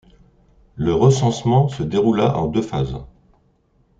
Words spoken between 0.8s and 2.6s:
recensement se déroula en